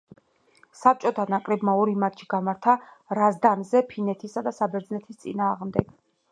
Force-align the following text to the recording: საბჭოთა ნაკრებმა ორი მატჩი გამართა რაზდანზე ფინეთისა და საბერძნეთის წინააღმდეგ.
საბჭოთა 0.77 1.25
ნაკრებმა 1.33 1.75
ორი 1.81 1.93
მატჩი 2.05 2.27
გამართა 2.33 2.75
რაზდანზე 3.21 3.85
ფინეთისა 3.95 4.47
და 4.51 4.57
საბერძნეთის 4.63 5.25
წინააღმდეგ. 5.27 5.97